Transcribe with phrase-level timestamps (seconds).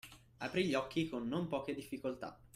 [0.39, 2.35] Aprì gli occhi con non poche difficoltà.